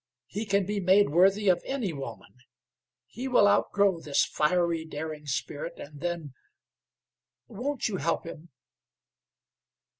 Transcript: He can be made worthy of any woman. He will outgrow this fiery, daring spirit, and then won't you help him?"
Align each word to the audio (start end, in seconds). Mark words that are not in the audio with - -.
He 0.25 0.47
can 0.47 0.65
be 0.65 0.79
made 0.79 1.11
worthy 1.11 1.47
of 1.47 1.61
any 1.63 1.93
woman. 1.93 2.33
He 3.05 3.27
will 3.27 3.47
outgrow 3.47 3.99
this 3.99 4.25
fiery, 4.25 4.83
daring 4.83 5.27
spirit, 5.27 5.77
and 5.77 6.01
then 6.01 6.33
won't 7.47 7.87
you 7.87 7.97
help 7.97 8.25
him?" 8.25 8.49